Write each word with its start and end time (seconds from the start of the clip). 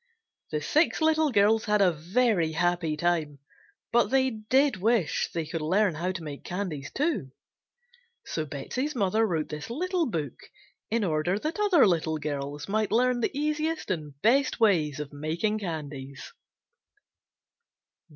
The 0.49 0.61
six 0.61 0.99
little 0.99 1.31
girls 1.31 1.65
had 1.65 1.79
a 1.79 1.91
very 1.91 2.53
happy 2.53 2.97
time, 2.97 3.37
but 3.91 4.05
they 4.07 4.31
did 4.31 4.77
wish 4.77 5.29
they 5.31 5.45
could 5.45 5.61
learn 5.61 5.93
how 5.93 6.11
to 6.13 6.23
make 6.23 6.43
candies, 6.43 6.89
too, 6.91 7.31
so 8.25 8.47
Betsey's 8.47 8.95
mother 8.95 9.27
wrote 9.27 9.49
this 9.49 9.69
little 9.69 10.07
book 10.09 10.39
in 10.89 11.03
order 11.03 11.37
that 11.37 11.59
other 11.59 11.85
little 11.85 12.17
girls 12.17 12.67
might 12.67 12.91
learn 12.91 13.19
the 13.19 13.29
easiest 13.37 13.91
and 13.91 14.19
best 14.23 14.59
ways 14.59 14.99
of 14.99 15.13
making 15.13 15.59
candies. 15.59 16.33